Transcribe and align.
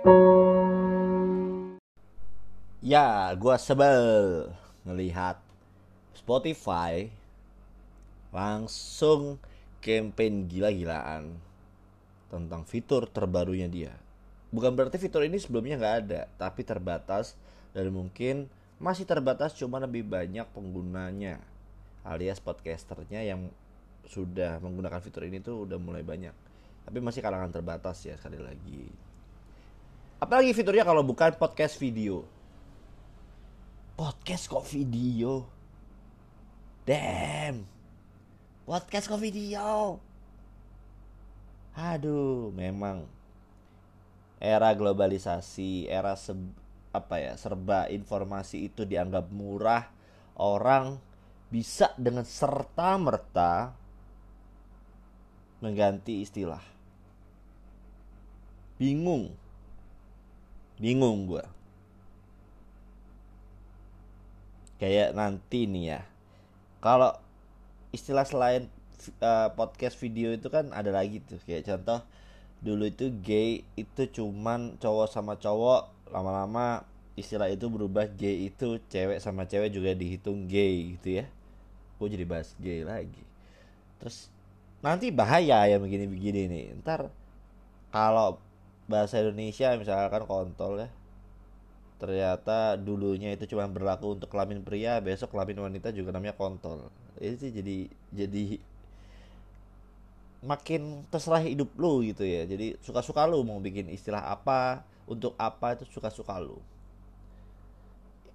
Ya, 0.00 0.16
gua 3.36 3.60
sebel 3.60 4.48
ngelihat 4.88 5.36
Spotify 6.16 7.12
langsung 8.32 9.36
campaign 9.84 10.48
gila-gilaan 10.48 11.36
tentang 12.32 12.64
fitur 12.64 13.12
terbarunya 13.12 13.68
dia. 13.68 13.92
Bukan 14.48 14.72
berarti 14.72 14.96
fitur 14.96 15.20
ini 15.28 15.36
sebelumnya 15.36 15.76
nggak 15.76 15.96
ada, 16.08 16.32
tapi 16.40 16.64
terbatas 16.64 17.36
dan 17.76 17.92
mungkin 17.92 18.48
masih 18.80 19.04
terbatas 19.04 19.52
cuma 19.52 19.76
lebih 19.84 20.08
banyak 20.08 20.48
penggunanya 20.56 21.44
alias 22.08 22.40
podcasternya 22.40 23.20
yang 23.20 23.52
sudah 24.08 24.64
menggunakan 24.64 25.04
fitur 25.04 25.28
ini 25.28 25.44
tuh 25.44 25.68
udah 25.68 25.76
mulai 25.76 26.00
banyak 26.00 26.32
tapi 26.88 26.98
masih 27.04 27.20
kalangan 27.20 27.52
terbatas 27.52 28.00
ya 28.08 28.16
sekali 28.16 28.40
lagi 28.40 29.09
apalagi 30.20 30.52
fiturnya 30.52 30.84
kalau 30.84 31.00
bukan 31.00 31.32
podcast 31.40 31.80
video. 31.80 32.28
Podcast 33.96 34.48
kok 34.52 34.68
video? 34.68 35.48
Damn. 36.84 37.64
Podcast 38.68 39.08
kok 39.08 39.20
video? 39.20 39.96
Aduh 41.72 42.52
memang. 42.52 43.08
Era 44.40 44.72
globalisasi 44.72 45.84
era 45.88 46.16
se 46.16 46.32
apa 46.90 47.20
ya 47.20 47.36
serba 47.36 47.88
informasi 47.92 48.68
itu 48.68 48.84
dianggap 48.84 49.28
murah. 49.32 49.88
Orang 50.36 51.00
bisa 51.52 51.92
dengan 52.00 52.24
serta 52.24 52.96
merta 52.96 53.72
mengganti 55.60 56.24
istilah. 56.24 56.64
Bingung 58.80 59.36
bingung 60.80 61.28
gue 61.28 61.44
kayak 64.80 65.12
nanti 65.12 65.68
nih 65.68 65.84
ya 65.94 66.00
kalau 66.80 67.12
istilah 67.92 68.24
selain 68.24 68.72
uh, 69.20 69.48
podcast 69.56 69.96
video 69.96 70.32
itu 70.34 70.52
kan 70.52 70.70
ada 70.70 70.92
lagi 70.92 71.22
tuh. 71.24 71.40
Kayak 71.42 71.68
contoh 71.68 72.00
dulu 72.60 72.88
itu 72.88 73.08
gay 73.24 73.64
itu 73.76 74.02
cuman 74.12 74.76
cowok 74.76 75.08
sama 75.08 75.40
cowok 75.40 76.12
lama-lama 76.12 76.84
istilah 77.16 77.48
itu 77.48 77.72
berubah 77.72 78.04
gay 78.12 78.52
itu 78.52 78.76
cewek 78.92 79.16
sama 79.16 79.48
cewek 79.48 79.72
juga 79.72 79.96
dihitung 79.96 80.44
gay 80.48 80.96
gitu 80.96 81.24
ya. 81.24 81.26
Gue 81.96 82.08
jadi 82.12 82.24
bahas 82.24 82.52
gay 82.60 82.84
lagi. 82.84 83.24
Terus 84.00 84.32
nanti 84.80 85.12
bahaya 85.12 85.68
ya 85.68 85.76
begini-begini 85.76 86.48
nih. 86.48 86.64
Ntar 86.80 87.08
kalau 87.92 88.40
bahasa 88.90 89.22
Indonesia 89.22 89.70
misalkan 89.78 90.26
kontol 90.26 90.82
ya. 90.82 90.90
Ternyata 92.02 92.74
dulunya 92.74 93.30
itu 93.36 93.46
cuma 93.54 93.70
berlaku 93.70 94.18
untuk 94.18 94.26
kelamin 94.26 94.66
pria 94.66 94.98
besok 94.98 95.30
kelamin 95.30 95.70
wanita 95.70 95.94
juga 95.94 96.10
namanya 96.10 96.34
kontol. 96.34 96.90
Itu 97.22 97.46
jadi 97.46 97.86
jadi 98.10 98.58
makin 100.42 101.04
terserah 101.12 101.44
hidup 101.44 101.70
lu 101.78 102.02
gitu 102.02 102.26
ya. 102.26 102.48
Jadi 102.50 102.74
suka-suka 102.82 103.28
lu 103.30 103.46
mau 103.46 103.62
bikin 103.62 103.86
istilah 103.92 104.26
apa 104.26 104.82
untuk 105.06 105.38
apa 105.38 105.78
itu 105.78 105.86
suka-suka 105.86 106.34
lu. 106.42 106.58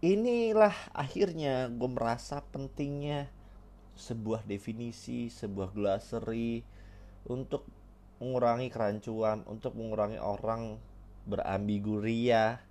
Inilah 0.06 0.76
akhirnya 0.94 1.68
gue 1.68 1.90
merasa 1.90 2.40
pentingnya 2.54 3.28
sebuah 3.96 4.44
definisi 4.46 5.32
sebuah 5.32 5.72
glossary 5.72 6.62
untuk 7.26 7.66
mengurangi 8.20 8.72
kerancuan 8.72 9.44
untuk 9.48 9.76
mengurangi 9.76 10.20
orang 10.20 10.80
berambiguria. 11.28 12.62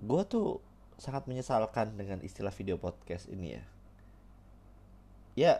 Gue 0.00 0.22
tuh 0.28 0.60
sangat 0.96 1.28
menyesalkan 1.28 1.96
dengan 1.96 2.20
istilah 2.24 2.52
video 2.52 2.76
podcast 2.80 3.28
ini 3.28 3.56
ya. 3.56 3.64
Ya 5.36 5.54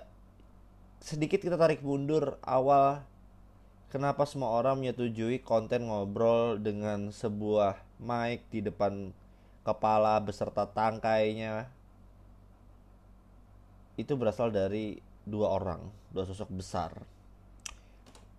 sedikit 1.00 1.44
kita 1.44 1.60
tarik 1.60 1.84
mundur 1.84 2.40
awal 2.40 3.04
kenapa 3.92 4.24
semua 4.24 4.56
orang 4.56 4.80
menyetujui 4.80 5.44
konten 5.44 5.86
ngobrol 5.86 6.56
dengan 6.58 7.12
sebuah 7.12 7.78
mic 8.00 8.42
di 8.48 8.64
depan 8.64 9.12
kepala 9.62 10.18
beserta 10.22 10.64
tangkainya. 10.68 11.68
Itu 13.96 14.14
berasal 14.14 14.52
dari 14.52 15.00
dua 15.24 15.56
orang, 15.56 15.88
dua 16.12 16.28
sosok 16.28 16.52
besar. 16.52 17.15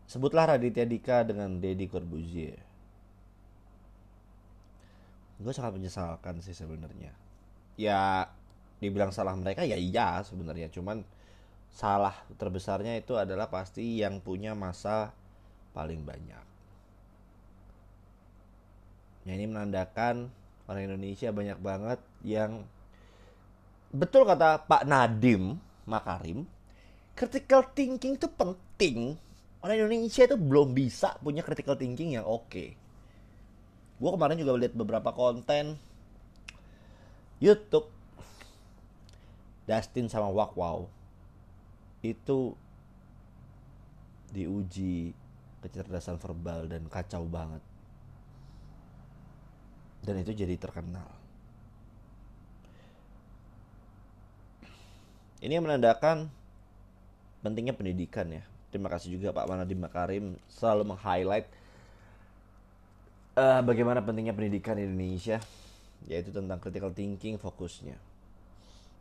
Sebutlah 0.07 0.55
Raditya 0.55 0.87
Dika 0.87 1.27
dengan 1.27 1.59
Deddy 1.59 1.91
Corbuzier. 1.91 2.59
Gue 5.37 5.53
sangat 5.53 5.77
menyesalkan 5.77 6.39
sih 6.41 6.55
sebenarnya. 6.55 7.11
Ya, 7.77 8.31
dibilang 8.81 9.13
salah 9.13 9.37
mereka 9.37 9.67
ya 9.67 9.77
iya 9.77 10.23
sebenarnya, 10.25 10.69
cuman 10.73 11.05
salah 11.69 12.15
terbesarnya 12.41 12.97
itu 12.97 13.13
adalah 13.19 13.51
pasti 13.51 14.01
yang 14.01 14.17
punya 14.23 14.57
masa 14.57 15.13
paling 15.77 16.01
banyak. 16.01 16.45
Ya 19.27 19.31
ini 19.35 19.45
menandakan 19.45 20.31
orang 20.65 20.87
Indonesia 20.87 21.29
banyak 21.29 21.59
banget 21.59 21.99
yang 22.23 22.63
betul 23.91 24.23
kata 24.23 24.65
Pak 24.65 24.87
Nadim 24.87 25.59
Makarim, 25.85 26.47
critical 27.13 27.61
thinking 27.75 28.15
itu 28.15 28.27
penting. 28.31 29.19
Orang 29.61 29.75
Indonesia 29.77 30.23
itu 30.23 30.37
belum 30.37 30.77
bisa 30.77 31.17
punya 31.19 31.41
critical 31.41 31.75
thinking 31.75 32.15
yang 32.15 32.25
oke. 32.25 32.47
Okay. 32.49 32.77
Gue 33.97 34.09
kemarin 34.13 34.37
juga 34.37 34.53
lihat 34.53 34.77
beberapa 34.77 35.09
konten 35.09 35.81
YouTube 37.41 37.89
Dustin 39.65 40.07
sama 40.07 40.29
Wak 40.29 40.53
Wow 40.53 40.89
itu 42.05 42.53
diuji 44.31 45.17
kecerdasan 45.65 46.21
verbal 46.21 46.69
dan 46.69 46.85
kacau 46.85 47.25
banget 47.25 47.59
dan 50.05 50.23
itu 50.23 50.31
jadi 50.31 50.55
terkenal. 50.55 51.09
Ini 55.43 55.59
yang 55.59 55.67
menandakan 55.67 56.31
pentingnya 57.43 57.75
pendidikan 57.75 58.31
ya. 58.31 58.43
Terima 58.77 58.93
kasih 58.93 59.17
juga 59.17 59.33
Pak 59.33 59.49
Manadim 59.49 59.81
Makarim 59.81 60.37
selalu 60.45 60.93
meng-highlight 60.93 61.49
uh, 63.33 63.65
bagaimana 63.65 64.05
pentingnya 64.05 64.37
pendidikan 64.37 64.77
di 64.77 64.85
Indonesia, 64.85 65.41
yaitu 66.05 66.29
tentang 66.29 66.61
critical 66.61 66.93
thinking 66.93 67.41
fokusnya. 67.41 67.97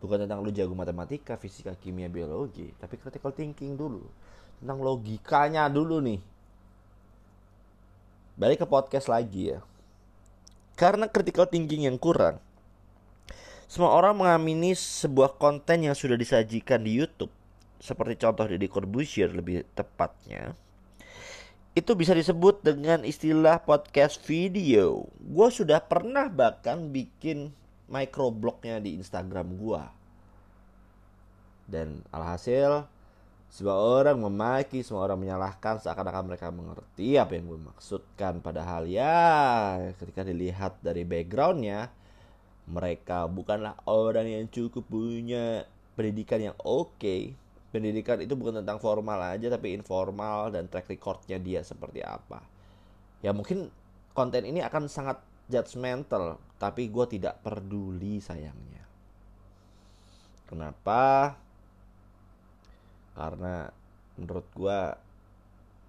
Bukan 0.00 0.24
tentang 0.24 0.40
lu 0.40 0.48
jago 0.48 0.72
matematika, 0.72 1.36
fisika, 1.36 1.76
kimia, 1.76 2.08
biologi, 2.08 2.72
tapi 2.80 2.96
critical 2.96 3.36
thinking 3.36 3.76
dulu. 3.76 4.00
Tentang 4.64 4.80
logikanya 4.80 5.68
dulu 5.68 6.00
nih. 6.00 6.24
Balik 8.40 8.64
ke 8.64 8.66
podcast 8.68 9.12
lagi 9.12 9.52
ya 9.52 9.60
karena 10.76 11.08
critical 11.08 11.48
thinking 11.48 11.88
yang 11.88 11.96
kurang, 11.96 12.36
semua 13.64 13.96
orang 13.96 14.12
mengamini 14.12 14.76
sebuah 14.76 15.40
konten 15.40 15.88
yang 15.88 15.96
sudah 15.96 16.20
disajikan 16.20 16.84
di 16.84 17.00
YouTube, 17.00 17.32
seperti 17.78 18.20
contoh 18.20 18.44
Deddy 18.48 18.68
Corbuzier 18.68 19.32
lebih 19.32 19.64
tepatnya, 19.76 20.56
itu 21.76 21.92
bisa 21.92 22.16
disebut 22.16 22.64
dengan 22.64 23.04
istilah 23.04 23.60
podcast 23.60 24.16
video. 24.24 25.04
Gue 25.20 25.52
sudah 25.52 25.84
pernah 25.84 26.32
bahkan 26.32 26.88
bikin 26.88 27.52
microblognya 27.92 28.80
di 28.80 28.96
Instagram 28.96 29.60
gue. 29.60 29.82
Dan 31.68 32.00
alhasil 32.08 32.88
semua 33.52 33.76
orang 33.76 34.18
memaki, 34.18 34.80
semua 34.80 35.04
orang 35.04 35.20
menyalahkan 35.20 35.80
seakan-akan 35.80 36.32
mereka 36.32 36.48
mengerti 36.48 37.20
apa 37.20 37.36
yang 37.36 37.44
gue 37.52 37.60
maksudkan. 37.60 38.40
Padahal 38.40 38.88
ya 38.88 39.76
ketika 40.00 40.24
dilihat 40.24 40.80
dari 40.80 41.04
backgroundnya, 41.04 41.92
mereka 42.66 43.28
bukanlah 43.30 43.78
orang 43.86 44.26
yang 44.26 44.44
cukup 44.50 44.84
punya 44.88 45.68
pendidikan 45.92 46.52
yang 46.52 46.56
oke. 46.64 46.96
Okay. 46.98 47.36
Pendidikan 47.76 48.24
itu 48.24 48.32
bukan 48.32 48.64
tentang 48.64 48.80
formal 48.80 49.36
aja 49.36 49.52
tapi 49.52 49.76
informal 49.76 50.48
dan 50.48 50.64
track 50.72 50.88
recordnya 50.96 51.36
dia 51.36 51.60
seperti 51.60 52.00
apa. 52.00 52.40
Ya 53.20 53.36
mungkin 53.36 53.68
konten 54.16 54.48
ini 54.48 54.64
akan 54.64 54.88
sangat 54.88 55.20
judgmental, 55.52 56.40
tapi 56.56 56.88
gue 56.88 57.04
tidak 57.20 57.44
peduli 57.44 58.16
sayangnya. 58.24 58.80
Kenapa? 60.48 61.36
karena 63.16 63.72
menurut 64.20 64.46
gue 64.52 64.78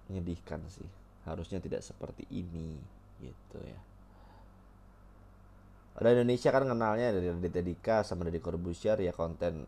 menyedihkan 0.08 0.64
sih 0.72 0.88
harusnya 1.28 1.60
tidak 1.60 1.84
seperti 1.84 2.24
ini 2.32 2.80
gitu 3.20 3.60
ya 3.60 3.80
Orang 5.98 6.14
Indonesia 6.14 6.54
kan 6.54 6.62
kenalnya 6.62 7.10
dari 7.10 7.26
Raditya 7.26 7.58
Dika 7.58 7.96
sama 8.06 8.22
dari 8.22 8.38
Corbusier 8.38 9.02
ya 9.02 9.10
konten 9.10 9.66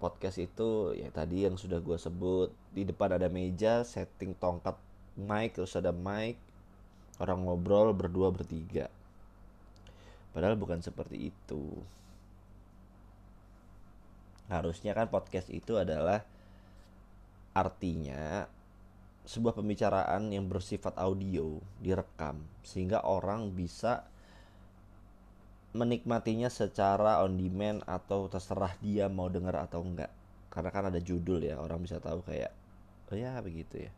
podcast 0.00 0.40
itu 0.40 0.96
ya 0.96 1.12
tadi 1.12 1.44
yang 1.44 1.60
sudah 1.60 1.78
gue 1.78 2.00
sebut 2.00 2.48
di 2.72 2.88
depan 2.88 3.20
ada 3.20 3.28
meja 3.28 3.84
setting 3.84 4.32
tongkat 4.32 4.74
mic 5.20 5.52
terus 5.52 5.76
ada 5.76 5.92
mic 5.92 6.40
orang 7.20 7.44
ngobrol 7.44 7.92
berdua 7.92 8.32
bertiga. 8.32 8.88
Padahal 10.32 10.56
bukan 10.56 10.80
seperti 10.80 11.28
itu. 11.28 11.62
Harusnya 14.48 14.96
kan 14.96 15.12
podcast 15.12 15.52
itu 15.52 15.76
adalah 15.78 16.24
artinya 17.52 18.48
sebuah 19.28 19.54
pembicaraan 19.54 20.32
yang 20.32 20.48
bersifat 20.48 20.96
audio 20.96 21.60
direkam 21.78 22.40
sehingga 22.64 23.04
orang 23.04 23.52
bisa 23.52 24.08
menikmatinya 25.70 26.50
secara 26.50 27.22
on 27.22 27.38
demand 27.38 27.86
atau 27.86 28.26
terserah 28.26 28.74
dia 28.82 29.06
mau 29.06 29.30
dengar 29.30 29.54
atau 29.62 29.82
enggak. 29.86 30.10
Karena 30.50 30.70
kan 30.74 30.84
ada 30.90 30.98
judul 30.98 31.46
ya 31.46 31.62
orang 31.62 31.82
bisa 31.82 32.02
tahu 32.02 32.26
kayak 32.26 32.50
oh 33.10 33.16
ya 33.16 33.38
begitu 33.38 33.86
ya. 33.86 33.92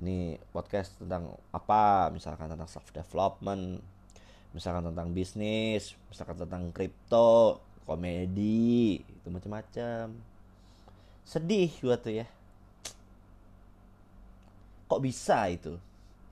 Ini 0.00 0.40
podcast 0.56 0.96
tentang 0.96 1.36
apa? 1.52 2.08
Misalkan 2.08 2.48
tentang 2.48 2.68
self 2.68 2.88
development 2.92 3.84
misalkan 4.52 4.84
tentang 4.92 5.16
bisnis 5.16 5.96
misalkan 6.12 6.36
tentang 6.44 6.68
kripto 6.76 7.56
komedi 7.88 9.00
itu 9.00 9.28
macam-macam 9.32 10.12
sedih 11.24 11.72
waktu 11.88 12.24
ya. 12.24 12.26
Kok 14.92 15.00
bisa 15.00 15.48
itu? 15.48 15.80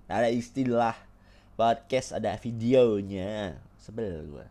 Ada 0.05 0.29
istilah 0.29 0.93
podcast 1.57 2.13
ada 2.13 2.37
videonya 2.37 3.57
sebel 3.81 4.29
gue 4.29 4.47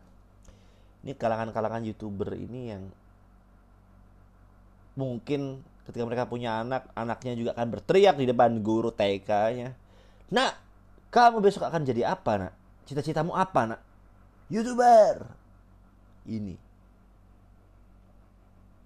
ini 1.06 1.16
kalangan-kalangan 1.16 1.86
youtuber 1.86 2.36
ini 2.36 2.74
yang 2.74 2.82
mungkin 4.98 5.64
ketika 5.88 6.04
mereka 6.04 6.28
punya 6.28 6.60
anak 6.60 6.90
anaknya 6.92 7.32
juga 7.38 7.50
akan 7.56 7.68
berteriak 7.72 8.20
di 8.20 8.26
depan 8.28 8.60
guru 8.60 8.92
TK-nya 8.92 9.72
nak 10.34 10.52
kamu 11.10 11.42
besok 11.42 11.66
akan 11.66 11.82
jadi 11.82 12.14
apa 12.14 12.32
nak? 12.38 12.52
Cita-citamu 12.86 13.34
apa 13.34 13.74
nak? 13.74 13.80
Youtuber! 14.46 15.26
Ini. 16.22 16.54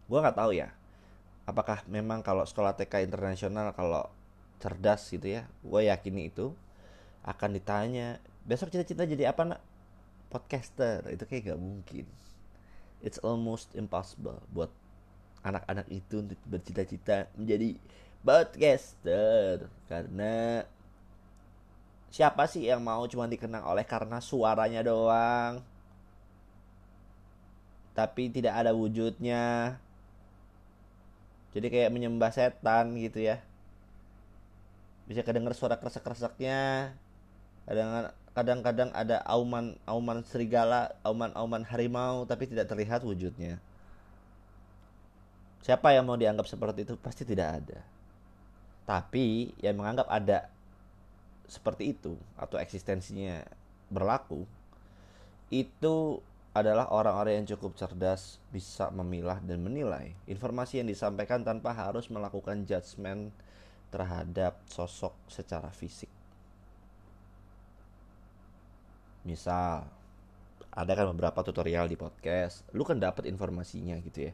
Gue 0.09 0.19
nggak 0.25 0.41
tahu 0.41 0.57
ya 0.57 0.73
apakah 1.45 1.85
memang 1.89 2.25
kalau 2.25 2.45
sekolah 2.49 2.73
TK 2.73 3.05
internasional 3.05 3.73
kalau 3.77 4.09
cerdas 4.61 5.05
gitu 5.13 5.29
ya 5.29 5.45
gue 5.61 5.81
yakin 5.85 6.17
itu 6.25 6.57
akan 7.21 7.53
ditanya 7.53 8.17
besok 8.49 8.73
cita-cita 8.73 9.05
jadi 9.05 9.29
apa 9.33 9.45
nak 9.45 9.61
podcaster 10.35 11.07
itu 11.15 11.23
kayak 11.23 11.55
gak 11.55 11.63
mungkin. 11.63 12.11
It's 12.99 13.23
almost 13.23 13.71
impossible 13.79 14.43
buat 14.51 14.75
anak-anak 15.47 15.87
itu 15.95 16.27
untuk 16.27 16.41
bercita-cita 16.51 17.31
menjadi 17.39 17.79
podcaster. 18.27 19.71
Karena 19.87 20.67
siapa 22.11 22.51
sih 22.51 22.67
yang 22.67 22.83
mau 22.83 23.07
cuma 23.07 23.31
dikenang 23.31 23.63
oleh 23.63 23.87
karena 23.87 24.19
suaranya 24.19 24.83
doang? 24.83 25.63
Tapi 27.95 28.27
tidak 28.35 28.59
ada 28.59 28.75
wujudnya. 28.75 29.79
Jadi 31.55 31.71
kayak 31.71 31.95
menyembah 31.95 32.35
setan 32.35 32.99
gitu 32.99 33.23
ya. 33.23 33.39
Bisa 35.07 35.23
kedenger 35.23 35.55
suara 35.55 35.79
kresek-kreseknya 35.79 36.91
kadang-kadang 38.35 38.91
ada 38.91 39.23
auman 39.25 39.79
auman 39.87 40.27
serigala 40.27 40.91
auman 41.07 41.31
auman 41.39 41.63
harimau 41.63 42.27
tapi 42.27 42.51
tidak 42.51 42.67
terlihat 42.67 43.07
wujudnya 43.07 43.63
Siapa 45.65 45.97
yang 45.97 46.05
mau 46.05 46.21
dianggap 46.21 46.45
seperti 46.45 46.85
itu 46.85 46.93
pasti 47.01 47.25
tidak 47.25 47.65
ada. 47.65 47.81
Tapi 48.85 49.49
yang 49.65 49.81
menganggap 49.81 50.05
ada 50.13 50.53
seperti 51.49 51.97
itu 51.97 52.21
atau 52.37 52.61
eksistensinya 52.61 53.41
berlaku 53.89 54.45
itu 55.49 56.21
adalah 56.53 56.93
orang-orang 56.93 57.41
yang 57.41 57.57
cukup 57.57 57.81
cerdas 57.81 58.37
bisa 58.53 58.93
memilah 58.93 59.41
dan 59.41 59.65
menilai 59.65 60.13
informasi 60.29 60.85
yang 60.85 60.89
disampaikan 60.93 61.41
tanpa 61.41 61.73
harus 61.73 62.13
melakukan 62.13 62.69
judgement 62.69 63.33
terhadap 63.89 64.61
sosok 64.69 65.17
secara 65.33 65.73
fisik. 65.73 66.13
Misal, 69.25 69.89
ada 70.75 70.93
kan 70.93 71.09
beberapa 71.17 71.41
tutorial 71.41 71.89
di 71.89 71.97
podcast, 71.97 72.63
lu 72.77 72.85
kan 72.85 73.01
dapat 73.01 73.25
informasinya 73.27 73.97
gitu 74.05 74.29
ya. 74.29 74.33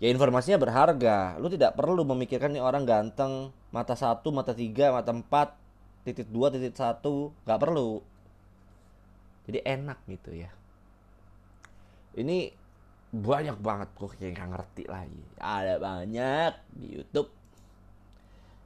Ya 0.00 0.08
informasinya 0.08 0.56
berharga. 0.56 1.36
Lu 1.36 1.52
tidak 1.52 1.76
perlu 1.76 2.06
memikirkan 2.08 2.56
nih 2.56 2.64
orang 2.64 2.88
ganteng 2.88 3.52
mata 3.68 3.92
satu 3.92 4.32
mata 4.32 4.56
tiga 4.56 4.96
mata 4.96 5.12
empat 5.12 5.52
titik 6.08 6.32
dua 6.32 6.48
titik 6.48 6.72
satu 6.72 7.36
nggak 7.44 7.60
perlu. 7.60 8.00
Jadi 9.44 9.60
enak 9.60 9.98
gitu 10.08 10.32
ya. 10.32 10.48
Ini 12.16 12.48
banyak 13.10 13.58
banget 13.60 13.88
kok 13.92 14.16
yang 14.22 14.54
ngerti 14.56 14.88
lagi. 14.88 15.22
Ada 15.36 15.76
banyak 15.76 16.52
di 16.80 16.86
YouTube 16.96 17.39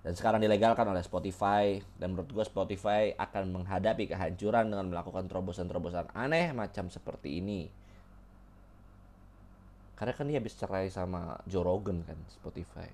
dan 0.04 0.12
sekarang 0.12 0.44
dilegalkan 0.44 0.84
oleh 0.84 1.00
Spotify. 1.00 1.80
Dan 1.96 2.12
menurut 2.12 2.28
gue 2.28 2.44
Spotify 2.44 3.16
akan 3.16 3.56
menghadapi 3.56 4.04
kehancuran 4.12 4.68
dengan 4.68 4.92
melakukan 4.92 5.24
terobosan-terobosan 5.32 6.12
aneh 6.12 6.52
macam 6.52 6.92
seperti 6.92 7.40
ini. 7.40 7.72
Karena 9.96 10.12
kan 10.12 10.28
dia 10.28 10.44
habis 10.44 10.52
cerai 10.60 10.92
sama 10.92 11.40
Joe 11.48 11.64
Rogan 11.64 12.04
kan 12.04 12.20
Spotify. 12.28 12.84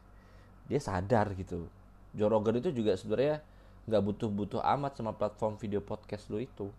Dia 0.71 0.79
sadar 0.79 1.35
gitu. 1.35 1.67
Joe 2.15 2.31
Rogan 2.31 2.63
itu 2.63 2.71
juga 2.71 2.95
sebenarnya 2.95 3.43
nggak 3.91 4.03
butuh-butuh 4.07 4.63
amat 4.79 5.03
sama 5.03 5.11
platform 5.11 5.59
video 5.59 5.83
podcast 5.83 6.31
lo 6.31 6.39
itu. 6.39 6.71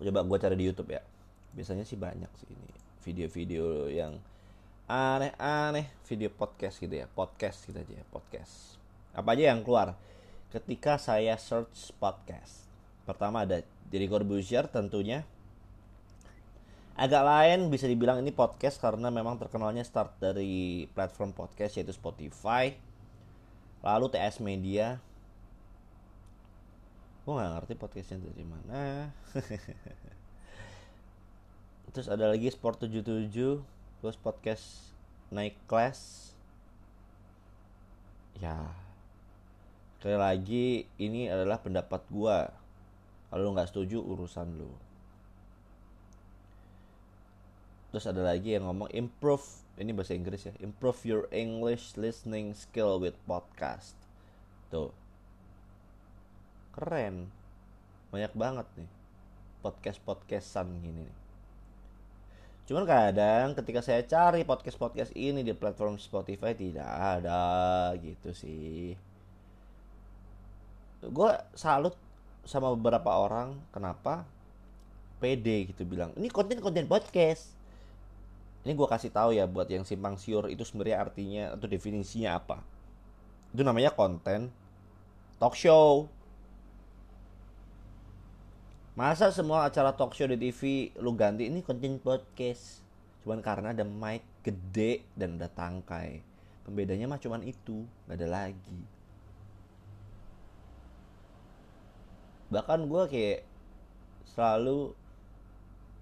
Coba 0.00 0.24
gue 0.24 0.38
cari 0.40 0.56
di 0.56 0.64
YouTube 0.64 0.96
ya. 0.96 1.04
Biasanya 1.52 1.84
sih 1.84 2.00
banyak 2.00 2.32
sih 2.40 2.48
ini 2.48 2.72
video-video 3.04 3.90
yang 3.92 4.16
aneh-aneh 4.90 5.86
video 6.06 6.30
podcast 6.32 6.82
gitu 6.82 6.92
ya 6.92 7.06
podcast 7.06 7.62
gitu 7.66 7.78
aja 7.78 7.94
ya 8.02 8.06
podcast. 8.10 8.78
Apa 9.14 9.36
aja 9.36 9.54
yang 9.54 9.62
keluar 9.62 9.94
ketika 10.50 10.98
saya 10.98 11.38
search 11.38 11.94
podcast? 11.96 12.66
Pertama 13.06 13.46
ada 13.46 13.62
jadi 13.90 14.06
Corbusier 14.10 14.66
tentunya. 14.66 15.22
Agak 16.92 17.24
lain 17.24 17.72
bisa 17.72 17.88
dibilang 17.88 18.20
ini 18.20 18.36
podcast 18.36 18.76
karena 18.76 19.08
memang 19.08 19.40
terkenalnya 19.40 19.80
start 19.80 20.20
dari 20.20 20.84
platform 20.92 21.32
podcast 21.32 21.80
yaitu 21.80 21.96
Spotify 21.96 22.76
lalu 23.80 24.06
TS 24.12 24.44
Media. 24.44 25.00
Gue 27.24 27.32
nggak 27.38 27.52
ngerti 27.58 27.74
podcastnya 27.78 28.18
dari 28.22 28.44
mana. 28.44 29.08
Terus 31.92 32.08
ada 32.08 32.28
lagi 32.28 32.48
Sport 32.48 32.88
77 32.88 33.81
terus 34.02 34.18
podcast 34.18 34.90
naik 35.30 35.54
kelas. 35.70 36.34
Ya 38.42 38.58
sekali 40.02 40.18
lagi 40.18 40.66
ini 40.98 41.30
adalah 41.30 41.62
pendapat 41.62 42.02
gue 42.10 42.38
kalau 43.30 43.54
nggak 43.54 43.70
setuju 43.70 44.02
urusan 44.02 44.58
lu. 44.58 44.74
Terus 47.94 48.10
ada 48.10 48.26
lagi 48.26 48.58
yang 48.58 48.66
ngomong 48.66 48.90
improve 48.90 49.46
ini 49.78 49.94
bahasa 49.94 50.18
Inggris 50.18 50.50
ya 50.50 50.54
improve 50.58 50.98
your 51.06 51.24
English 51.30 51.94
listening 51.94 52.58
skill 52.58 52.98
with 52.98 53.14
podcast. 53.30 53.94
Tuh. 54.74 54.90
Keren. 56.74 57.30
Banyak 58.10 58.34
banget 58.34 58.66
nih 58.74 58.90
podcast 59.62 60.02
podcastan 60.02 60.82
gini 60.82 61.06
nih 61.06 61.21
cuman 62.62 62.86
kadang 62.86 63.58
ketika 63.58 63.82
saya 63.82 64.06
cari 64.06 64.46
podcast 64.46 64.78
podcast 64.78 65.10
ini 65.18 65.42
di 65.42 65.50
platform 65.50 65.98
Spotify 65.98 66.54
tidak 66.54 66.86
ada 66.86 67.90
gitu 67.98 68.30
sih. 68.30 68.94
Gue 71.02 71.30
salut 71.58 71.98
sama 72.46 72.70
beberapa 72.78 73.10
orang. 73.18 73.58
Kenapa? 73.74 74.22
Pede 75.18 75.74
gitu 75.74 75.82
bilang 75.82 76.14
ini 76.14 76.30
konten 76.30 76.62
konten 76.62 76.86
podcast. 76.86 77.50
Ini 78.62 78.78
gue 78.78 78.86
kasih 78.86 79.10
tahu 79.10 79.34
ya 79.34 79.50
buat 79.50 79.66
yang 79.66 79.82
simpang 79.82 80.14
siur 80.14 80.46
itu 80.46 80.62
sebenarnya 80.62 81.02
artinya 81.02 81.44
atau 81.58 81.66
definisinya 81.66 82.38
apa. 82.38 82.62
Itu 83.50 83.66
namanya 83.66 83.90
konten 83.90 84.54
talk 85.42 85.58
show 85.58 86.06
masa 88.92 89.32
semua 89.32 89.64
acara 89.64 89.88
talk 89.96 90.12
show 90.12 90.28
di 90.28 90.36
TV 90.36 90.92
lu 91.00 91.16
ganti 91.16 91.48
ini 91.48 91.64
konten 91.64 91.96
podcast. 91.96 92.84
Cuman 93.24 93.40
karena 93.40 93.72
ada 93.72 93.86
mic 93.86 94.20
gede 94.44 95.00
dan 95.16 95.40
ada 95.40 95.48
tangkai. 95.48 96.20
Pembedanya 96.66 97.08
mah 97.08 97.16
cuman 97.16 97.40
itu 97.40 97.88
gak 98.04 98.20
ada 98.20 98.28
lagi. 98.28 98.80
Bahkan 102.52 102.80
gue 102.84 103.02
kayak 103.08 103.40
selalu 104.28 104.92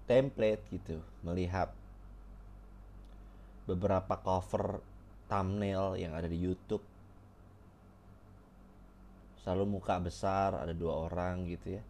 template 0.03 0.63
gitu 0.67 0.99
melihat 1.23 1.71
beberapa 3.63 4.19
cover 4.19 4.83
thumbnail 5.31 5.95
yang 5.95 6.11
ada 6.11 6.27
di 6.27 6.35
YouTube. 6.35 6.83
Selalu 9.47 9.79
muka 9.79 9.95
besar 10.03 10.59
ada 10.59 10.75
dua 10.75 11.07
orang 11.07 11.47
gitu 11.47 11.79
ya 11.79 11.83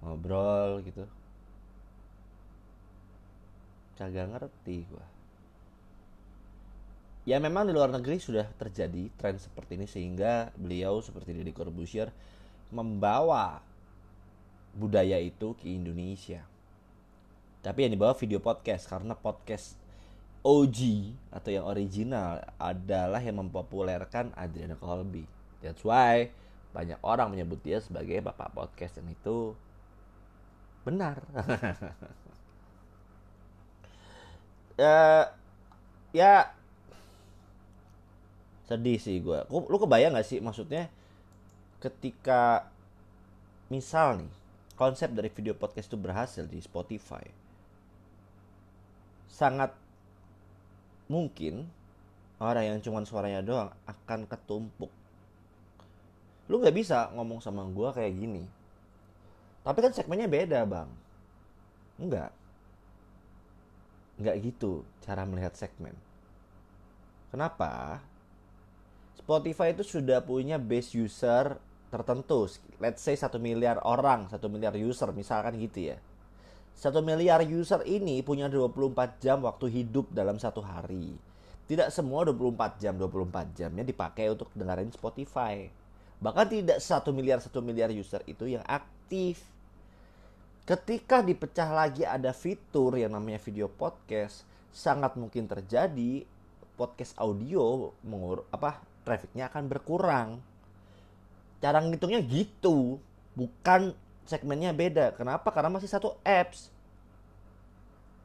ngobrol 0.00 0.82
gitu. 0.84 1.04
Kagak 3.96 4.28
ngerti 4.28 4.84
gua. 4.92 5.06
Ya 7.26 7.42
memang 7.42 7.66
di 7.66 7.74
luar 7.74 7.90
negeri 7.90 8.22
sudah 8.22 8.46
terjadi 8.54 9.10
tren 9.18 9.34
seperti 9.34 9.74
ini 9.74 9.86
sehingga 9.90 10.54
beliau 10.54 11.02
seperti 11.02 11.34
Deddy 11.34 11.50
Corbuzier 11.50 12.14
membawa 12.70 13.58
budaya 14.76 15.18
itu 15.18 15.56
ke 15.58 15.66
Indonesia. 15.66 16.46
Tapi 17.66 17.82
yang 17.82 17.98
dibawa 17.98 18.14
video 18.14 18.38
podcast 18.38 18.86
karena 18.86 19.18
podcast 19.18 19.74
OG 20.46 20.78
atau 21.34 21.50
yang 21.50 21.66
original 21.66 22.46
adalah 22.62 23.18
yang 23.18 23.42
mempopulerkan 23.42 24.30
Adriana 24.38 24.78
Colby. 24.78 25.26
That's 25.58 25.82
why 25.82 26.30
banyak 26.70 27.02
orang 27.02 27.34
menyebut 27.34 27.58
dia 27.66 27.82
sebagai 27.82 28.22
bapak 28.22 28.54
podcast 28.54 29.02
dan 29.02 29.10
itu 29.10 29.58
benar. 30.86 31.18
ya, 34.78 35.26
ya 36.22 36.34
sedih 38.70 38.98
sih 39.02 39.18
gue. 39.18 39.42
Lu 39.50 39.76
kebayang 39.82 40.14
gak 40.14 40.26
sih 40.26 40.38
maksudnya 40.38 40.86
ketika 41.82 42.70
misal 43.66 44.22
nih 44.22 44.32
konsep 44.78 45.10
dari 45.10 45.28
video 45.28 45.58
podcast 45.58 45.90
itu 45.90 45.98
berhasil 45.98 46.44
di 46.46 46.62
Spotify 46.62 47.24
sangat 49.26 49.74
mungkin 51.12 51.68
orang 52.40 52.72
yang 52.72 52.78
cuma 52.80 53.04
suaranya 53.04 53.44
doang 53.44 53.70
akan 53.84 54.24
ketumpuk. 54.24 54.92
Lu 56.48 56.62
nggak 56.62 56.76
bisa 56.76 57.10
ngomong 57.12 57.42
sama 57.44 57.66
gue 57.68 57.88
kayak 57.92 58.12
gini. 58.16 58.44
Tapi 59.66 59.78
kan 59.82 59.90
segmennya 59.90 60.30
beda 60.30 60.62
bang. 60.62 60.86
Enggak. 61.98 62.30
Enggak 64.22 64.36
gitu 64.46 64.86
cara 65.02 65.26
melihat 65.26 65.58
segmen. 65.58 65.98
Kenapa? 67.34 67.98
Spotify 69.18 69.74
itu 69.74 69.82
sudah 69.82 70.22
punya 70.22 70.54
base 70.62 70.94
user 70.94 71.58
tertentu. 71.90 72.46
Let's 72.78 73.02
say 73.02 73.18
satu 73.18 73.42
miliar 73.42 73.82
orang, 73.82 74.30
satu 74.30 74.46
miliar 74.46 74.78
user 74.78 75.10
misalkan 75.10 75.58
gitu 75.58 75.90
ya 75.90 75.98
satu 76.76 77.00
miliar 77.00 77.40
user 77.40 77.80
ini 77.88 78.20
punya 78.20 78.52
24 78.52 79.16
jam 79.16 79.40
waktu 79.40 79.72
hidup 79.72 80.12
dalam 80.12 80.36
satu 80.36 80.60
hari. 80.60 81.16
Tidak 81.66 81.88
semua 81.88 82.28
24 82.28 82.76
jam, 82.76 82.94
24 83.00 83.56
jamnya 83.56 83.80
dipakai 83.82 84.28
untuk 84.28 84.52
dengerin 84.52 84.92
Spotify. 84.92 85.66
Bahkan 86.20 86.46
tidak 86.52 86.78
satu 86.84 87.16
miliar 87.16 87.40
satu 87.40 87.64
miliar 87.64 87.88
user 87.88 88.20
itu 88.28 88.44
yang 88.44 88.62
aktif. 88.68 89.40
Ketika 90.66 91.22
dipecah 91.22 91.70
lagi 91.70 92.02
ada 92.02 92.34
fitur 92.34 92.98
yang 92.98 93.14
namanya 93.14 93.38
video 93.38 93.70
podcast, 93.70 94.42
sangat 94.74 95.14
mungkin 95.14 95.46
terjadi 95.46 96.26
podcast 96.74 97.14
audio 97.22 97.94
mengur 98.02 98.42
apa 98.50 98.82
trafficnya 99.06 99.46
akan 99.46 99.70
berkurang. 99.70 100.42
Cara 101.62 101.78
ngitungnya 101.78 102.18
gitu, 102.26 102.98
bukan 103.38 103.94
segmennya 104.26 104.74
beda. 104.74 105.14
Kenapa? 105.14 105.54
Karena 105.54 105.70
masih 105.70 105.86
satu 105.86 106.18
apps. 106.26 106.74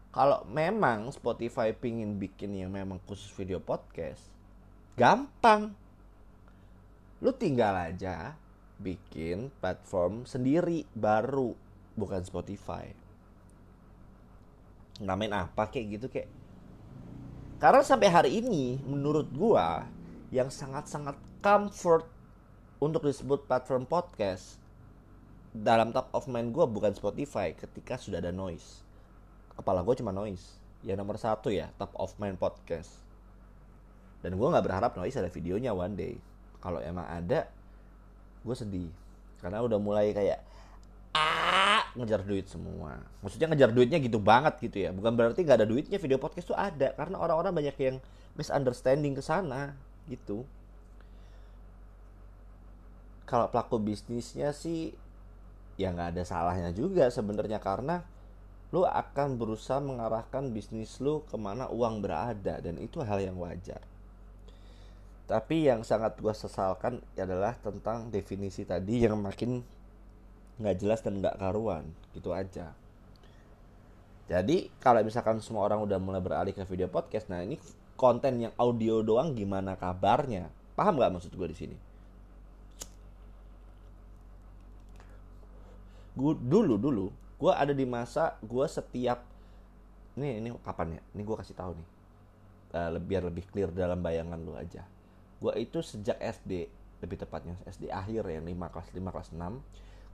Kalau 0.09 0.41
memang 0.49 1.13
Spotify 1.13 1.77
pingin 1.77 2.17
bikin 2.17 2.57
yang 2.57 2.73
memang 2.73 2.97
khusus 3.05 3.29
video 3.37 3.61
podcast, 3.61 4.33
gampang. 4.97 5.77
Lu 7.21 7.29
tinggal 7.37 7.77
aja 7.77 8.33
bikin 8.81 9.53
platform 9.61 10.25
sendiri 10.25 10.89
baru, 10.97 11.53
bukan 12.01 12.25
Spotify. 12.25 12.89
Namain 14.97 15.29
apa 15.29 15.69
kayak 15.69 15.85
gitu 16.01 16.07
kayak. 16.09 16.29
Karena 17.61 17.85
sampai 17.85 18.09
hari 18.09 18.41
ini 18.41 18.81
menurut 18.81 19.29
gua 19.29 19.85
yang 20.33 20.49
sangat-sangat 20.49 21.13
comfort 21.45 22.09
untuk 22.81 23.05
disebut 23.05 23.45
platform 23.45 23.85
podcast 23.85 24.57
dalam 25.51 25.91
top 25.91 26.07
of 26.15 26.31
mind 26.31 26.55
gue 26.55 26.63
bukan 26.63 26.95
Spotify 26.95 27.51
ketika 27.51 27.99
sudah 27.99 28.23
ada 28.23 28.31
noise. 28.31 28.87
Kepala 29.51 29.83
gue 29.83 29.95
cuma 29.99 30.15
noise. 30.15 30.57
Ya 30.81 30.95
nomor 30.95 31.19
satu 31.19 31.51
ya 31.51 31.69
top 31.75 31.91
of 31.99 32.15
mind 32.17 32.39
podcast. 32.39 32.89
Dan 34.23 34.39
gue 34.39 34.47
nggak 34.47 34.63
berharap 34.63 34.91
noise 34.95 35.19
ada 35.19 35.27
videonya 35.27 35.75
one 35.75 35.93
day. 35.99 36.15
Kalau 36.63 36.79
emang 36.79 37.03
ada 37.05 37.51
gue 38.41 38.55
sedih. 38.55 38.89
Karena 39.43 39.59
udah 39.59 39.77
mulai 39.77 40.15
kayak 40.15 40.39
ngejar 41.91 42.23
duit 42.23 42.47
semua. 42.47 43.03
Maksudnya 43.19 43.51
ngejar 43.51 43.71
duitnya 43.75 43.99
gitu 43.99 44.17
banget 44.17 44.55
gitu 44.63 44.77
ya. 44.87 44.89
Bukan 44.95 45.11
berarti 45.15 45.43
nggak 45.43 45.57
ada 45.63 45.67
duitnya 45.67 45.97
video 45.99 46.17
podcast 46.17 46.47
tuh 46.47 46.57
ada. 46.57 46.95
Karena 46.95 47.19
orang-orang 47.19 47.51
banyak 47.51 47.75
yang 47.79 47.95
misunderstanding 48.39 49.17
ke 49.17 49.23
sana 49.23 49.75
gitu. 50.07 50.47
Kalau 53.27 53.47
pelaku 53.51 53.79
bisnisnya 53.79 54.55
sih 54.55 54.95
ya 55.79 55.91
nggak 55.91 56.15
ada 56.15 56.23
salahnya 56.23 56.71
juga 56.71 57.11
sebenarnya. 57.11 57.59
Karena 57.59 57.99
lu 58.71 58.87
akan 58.87 59.35
berusaha 59.35 59.83
mengarahkan 59.83 60.47
bisnis 60.55 61.03
lu 61.03 61.27
ke 61.27 61.35
mana 61.35 61.67
uang 61.67 61.99
berada. 61.99 62.63
Dan 62.63 62.79
itu 62.79 63.03
hal 63.03 63.19
yang 63.19 63.35
wajar. 63.35 63.83
Tapi 65.27 65.67
yang 65.67 65.83
sangat 65.83 66.19
gue 66.19 66.35
sesalkan 66.35 66.99
adalah 67.15 67.55
tentang 67.59 68.11
definisi 68.11 68.67
tadi 68.67 68.99
yang 68.99 69.15
makin 69.15 69.63
nggak 70.59 70.75
jelas 70.81 70.99
dan 71.05 71.21
nggak 71.21 71.39
karuan 71.39 71.87
gitu 72.11 72.35
aja. 72.35 72.75
Jadi 74.31 74.71
kalau 74.79 75.03
misalkan 75.03 75.43
semua 75.43 75.67
orang 75.67 75.83
udah 75.83 75.99
mulai 75.99 76.23
beralih 76.23 76.55
ke 76.55 76.63
video 76.63 76.87
podcast 76.87 77.27
nah 77.27 77.43
ini 77.43 77.59
konten 77.99 78.47
yang 78.47 78.53
audio 78.55 79.03
doang 79.03 79.35
gimana 79.35 79.75
kabarnya? 79.75 80.47
Paham 80.73 80.97
nggak 80.97 81.11
maksud 81.13 81.31
gue 81.35 81.47
di 81.51 81.57
sini? 81.57 81.77
Gue 86.15 86.33
dulu 86.35 86.75
dulu 86.79 87.07
gue 87.41 87.51
ada 87.51 87.73
di 87.73 87.83
masa 87.83 88.37
gue 88.39 88.65
setiap 88.69 89.25
ini 90.15 90.43
ini 90.43 90.49
kapan 90.63 90.99
ya? 90.99 91.01
Ini 91.15 91.21
gue 91.23 91.35
kasih 91.39 91.55
tahu 91.55 91.71
nih. 91.75 91.87
Uh, 92.71 92.95
biar 93.03 93.27
lebih 93.27 93.43
clear 93.51 93.67
dalam 93.67 93.99
bayangan 93.99 94.39
lu 94.39 94.55
aja. 94.55 94.87
Gue 95.43 95.51
itu 95.59 95.83
sejak 95.83 96.15
SD 96.19 96.71
lebih 97.01 97.17
tepatnya 97.17 97.57
SD 97.65 97.89
akhir 97.89 98.29
ya 98.29 98.39
5 98.39 98.47
kelas 98.71 98.87
5 98.93 99.13
kelas 99.13 99.29
6 99.33 99.41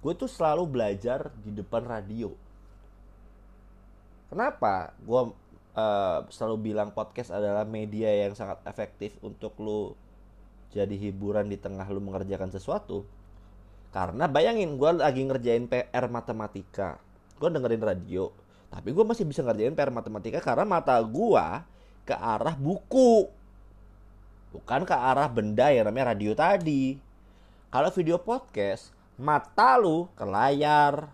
gue 0.03 0.13
tuh 0.13 0.29
selalu 0.29 0.63
belajar 0.69 1.29
di 1.41 1.51
depan 1.55 1.83
radio 1.85 2.33
kenapa 4.29 4.93
gue 5.01 5.21
uh, 5.77 6.19
selalu 6.29 6.73
bilang 6.73 6.93
podcast 6.93 7.33
adalah 7.33 7.63
media 7.63 8.11
yang 8.27 8.37
sangat 8.37 8.61
efektif 8.67 9.15
untuk 9.25 9.55
lu 9.61 9.93
jadi 10.71 10.93
hiburan 10.93 11.47
di 11.47 11.57
tengah 11.57 11.87
lu 11.89 12.03
mengerjakan 12.03 12.51
sesuatu 12.51 13.07
karena 13.97 14.27
bayangin 14.27 14.75
gue 14.75 14.91
lagi 14.99 15.23
ngerjain 15.23 15.65
PR 15.65 16.05
matematika. 16.11 16.99
Gue 17.39 17.49
dengerin 17.49 17.83
radio. 17.83 18.29
Tapi 18.67 18.91
gue 18.91 19.01
masih 19.01 19.23
bisa 19.23 19.41
ngerjain 19.41 19.73
PR 19.73 19.89
matematika 19.89 20.43
karena 20.43 20.67
mata 20.67 20.99
gue 20.99 21.45
ke 22.03 22.15
arah 22.15 22.53
buku. 22.53 23.25
Bukan 24.51 24.85
ke 24.85 24.95
arah 24.95 25.25
benda 25.31 25.71
yang 25.71 25.87
namanya 25.87 26.13
radio 26.15 26.35
tadi. 26.35 26.99
Kalau 27.67 27.89
video 27.91 28.19
podcast, 28.19 28.93
mata 29.17 29.77
lu 29.81 30.09
ke 30.13 30.25
layar. 30.25 31.09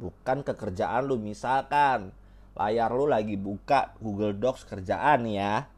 Bukan 0.00 0.42
ke 0.46 0.52
kerjaan 0.56 1.06
lu 1.06 1.20
misalkan. 1.20 2.14
Layar 2.56 2.90
lu 2.94 3.04
lagi 3.04 3.36
buka 3.36 3.92
Google 4.00 4.32
Docs 4.32 4.64
kerjaan 4.64 5.28
ya. 5.28 5.68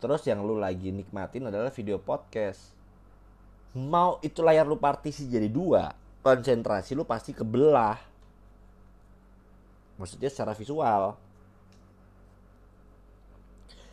Terus 0.00 0.24
yang 0.24 0.44
lu 0.44 0.56
lagi 0.56 0.94
nikmatin 0.94 1.50
adalah 1.50 1.68
video 1.74 1.98
podcast 2.00 2.80
mau 3.76 4.18
itu 4.18 4.42
layar 4.42 4.66
lu 4.66 4.78
partisi 4.82 5.30
jadi 5.30 5.46
dua 5.46 5.94
konsentrasi 6.26 6.98
lu 6.98 7.06
pasti 7.06 7.30
kebelah 7.30 7.98
maksudnya 9.94 10.26
secara 10.26 10.58
visual 10.58 11.14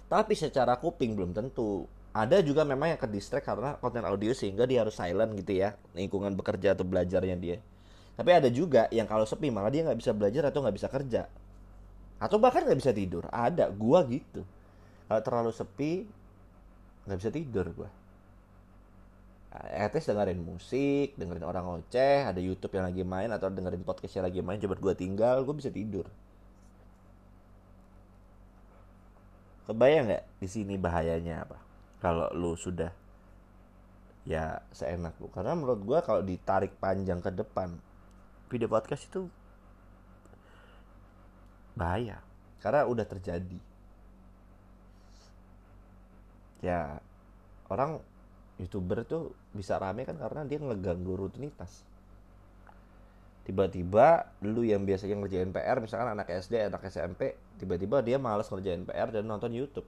tapi 0.08 0.34
secara 0.34 0.80
kuping 0.82 1.14
belum 1.14 1.36
tentu 1.36 1.86
ada 2.18 2.42
juga 2.42 2.66
memang 2.66 2.90
yang 2.90 2.98
ke 2.98 3.06
distract 3.06 3.46
karena 3.46 3.78
konten 3.78 4.02
audio 4.02 4.34
sehingga 4.34 4.66
dia 4.66 4.82
harus 4.82 4.98
silent 4.98 5.38
gitu 5.38 5.54
ya 5.54 5.78
lingkungan 5.94 6.34
bekerja 6.34 6.74
atau 6.74 6.82
belajarnya 6.82 7.38
dia. 7.38 7.58
Tapi 8.18 8.34
ada 8.34 8.50
juga 8.50 8.90
yang 8.90 9.06
kalau 9.06 9.30
sepi 9.30 9.54
malah 9.54 9.70
dia 9.70 9.86
nggak 9.86 10.02
bisa 10.02 10.18
belajar 10.18 10.50
atau 10.50 10.66
nggak 10.66 10.76
bisa 10.82 10.90
kerja. 10.90 11.30
Atau 12.18 12.42
bahkan 12.42 12.66
nggak 12.66 12.82
bisa 12.82 12.90
tidur. 12.90 13.30
Ada 13.30 13.70
gua 13.70 14.02
gitu. 14.10 14.42
Kalau 15.06 15.22
terlalu 15.22 15.54
sepi 15.54 16.10
nggak 17.06 17.18
bisa 17.22 17.30
tidur 17.30 17.66
gua. 17.78 17.90
At 19.54 19.94
least 19.94 20.10
dengerin 20.10 20.42
musik, 20.42 21.14
dengerin 21.22 21.46
orang 21.46 21.70
ngoceh, 21.70 22.26
ada 22.26 22.42
YouTube 22.42 22.74
yang 22.82 22.90
lagi 22.90 23.06
main 23.06 23.30
atau 23.30 23.54
dengerin 23.54 23.86
podcast 23.86 24.18
yang 24.18 24.26
lagi 24.26 24.42
main, 24.46 24.62
coba 24.62 24.78
gue 24.78 24.94
tinggal, 24.94 25.42
gue 25.42 25.56
bisa 25.58 25.74
tidur. 25.74 26.06
Kebayang 29.66 30.14
nggak 30.14 30.24
di 30.38 30.48
sini 30.52 30.78
bahayanya 30.78 31.42
apa? 31.48 31.67
Kalau 31.98 32.30
lu 32.38 32.54
sudah 32.54 32.94
ya 34.28 34.62
seenak 34.76 35.18
lu. 35.18 35.32
Karena 35.34 35.58
menurut 35.58 35.82
gua 35.82 36.00
kalau 36.04 36.22
ditarik 36.22 36.76
panjang 36.78 37.24
ke 37.24 37.32
depan 37.34 37.74
video 38.52 38.70
podcast 38.70 39.08
itu 39.08 39.26
bahaya. 41.74 42.22
Karena 42.62 42.86
udah 42.86 43.06
terjadi. 43.08 43.60
Ya 46.62 47.02
orang 47.70 48.02
youtuber 48.58 49.06
tuh 49.06 49.34
bisa 49.54 49.78
rame 49.78 50.06
kan 50.06 50.18
karena 50.18 50.46
dia 50.46 50.60
ngeganggu 50.62 51.14
rutinitas. 51.18 51.86
Tiba-tiba 53.48 54.28
lu 54.44 54.68
yang 54.68 54.84
biasanya 54.84 55.24
ngerjain 55.24 55.56
PR 55.56 55.80
misalkan 55.80 56.12
anak 56.12 56.28
SD 56.28 56.68
anak 56.68 56.84
SMP 56.92 57.40
tiba-tiba 57.56 58.04
dia 58.04 58.20
malas 58.20 58.52
ngerjain 58.52 58.84
PR 58.84 59.08
dan 59.08 59.24
nonton 59.24 59.56
YouTube 59.56 59.88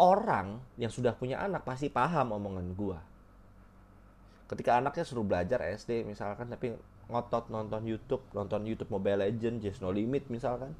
orang 0.00 0.64
yang 0.80 0.88
sudah 0.88 1.12
punya 1.12 1.36
anak 1.44 1.68
pasti 1.68 1.92
paham 1.92 2.32
omongan 2.32 2.72
gua. 2.72 3.04
Ketika 4.48 4.80
anaknya 4.80 5.04
suruh 5.04 5.22
belajar 5.22 5.60
SD 5.60 6.08
misalkan 6.08 6.48
tapi 6.48 6.74
ngotot 7.12 7.52
nonton 7.52 7.84
YouTube 7.84 8.24
nonton 8.32 8.64
YouTube 8.64 8.88
Mobile 8.88 9.28
Legend 9.28 9.60
Just 9.60 9.84
No 9.84 9.92
Limit 9.92 10.26
misalkan. 10.32 10.72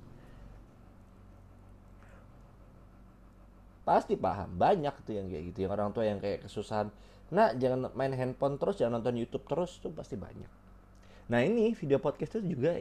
Pasti 3.85 4.17
paham 4.17 4.57
banyak 4.57 4.95
tuh 5.05 5.15
yang 5.21 5.29
kayak 5.29 5.45
gitu 5.53 5.69
yang 5.69 5.73
orang 5.77 5.93
tua 5.93 6.09
yang 6.09 6.19
kayak 6.19 6.49
kesusahan. 6.49 6.89
Nah 7.31 7.53
jangan 7.55 7.93
main 7.93 8.17
handphone 8.17 8.57
terus 8.57 8.81
jangan 8.81 8.99
nonton 8.99 9.21
YouTube 9.21 9.45
terus 9.45 9.77
tuh 9.79 9.93
pasti 9.93 10.17
banyak. 10.17 10.49
Nah 11.31 11.45
ini 11.45 11.77
video 11.77 12.01
podcast 12.01 12.41
itu 12.41 12.57
juga 12.57 12.75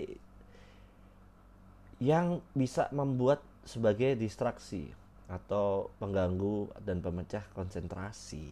yang 2.00 2.40
bisa 2.56 2.88
membuat 2.96 3.44
sebagai 3.68 4.16
distraksi 4.16 4.96
atau 5.30 5.94
pengganggu 6.02 6.74
dan 6.82 7.06
pemecah 7.06 7.46
konsentrasi. 7.54 8.50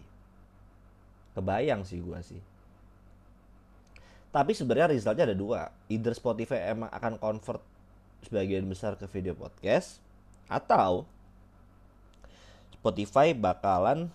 Kebayang 1.33 1.81
sih 1.81 1.97
gua 1.99 2.21
sih. 2.21 2.39
Tapi 4.29 4.53
sebenarnya 4.53 4.93
resultnya 4.93 5.33
ada 5.33 5.37
dua. 5.37 5.73
Either 5.89 6.13
Spotify 6.13 6.69
emang 6.69 6.93
akan 6.93 7.17
convert 7.17 7.65
sebagian 8.21 8.69
besar 8.69 8.93
ke 8.93 9.09
video 9.09 9.33
podcast 9.33 9.97
atau 10.45 11.09
Spotify 12.77 13.33
bakalan 13.33 14.13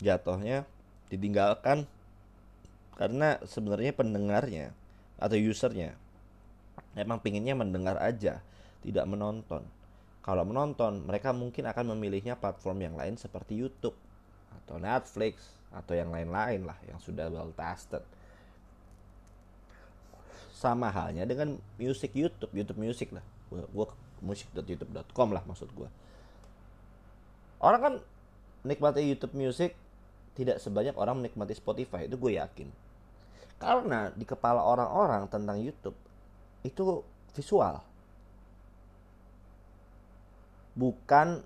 jatuhnya 0.00 0.64
ditinggalkan 1.12 1.84
karena 2.96 3.38
sebenarnya 3.44 3.92
pendengarnya 3.94 4.66
atau 5.20 5.36
usernya 5.36 5.94
emang 6.96 7.20
pinginnya 7.20 7.54
mendengar 7.54 8.00
aja 8.00 8.40
tidak 8.82 9.06
menonton 9.06 9.62
kalau 10.20 10.44
menonton 10.44 11.04
mereka 11.08 11.32
mungkin 11.32 11.64
akan 11.68 11.96
memilihnya 11.96 12.36
platform 12.36 12.78
yang 12.84 12.94
lain 12.96 13.16
seperti 13.16 13.56
YouTube 13.56 13.96
atau 14.62 14.76
Netflix 14.76 15.56
atau 15.70 15.94
yang 15.94 16.10
lain-lain 16.12 16.66
lah 16.66 16.76
yang 16.86 16.98
sudah 17.00 17.30
well 17.32 17.52
tested. 17.56 18.04
Sama 20.52 20.92
halnya 20.92 21.24
dengan 21.24 21.56
musik 21.80 22.12
YouTube 22.12 22.52
YouTube 22.52 22.80
Music 22.80 23.08
lah. 23.16 23.24
Gue 23.48 23.88
musik.youtube.com 24.20 25.28
lah 25.32 25.40
maksud 25.48 25.72
gue 25.72 25.88
orang 27.60 27.80
kan 27.80 27.94
menikmati 28.64 29.04
YouTube 29.04 29.36
Music 29.36 29.76
tidak 30.34 30.56
sebanyak 30.60 30.96
orang 30.96 31.20
menikmati 31.20 31.52
Spotify 31.52 32.08
itu 32.08 32.16
gue 32.16 32.40
yakin. 32.40 32.68
Karena 33.60 34.08
di 34.16 34.24
kepala 34.24 34.64
orang-orang 34.64 35.28
tentang 35.28 35.60
YouTube 35.60 35.96
itu 36.64 37.04
visual. 37.36 37.84
Bukan 40.74 41.42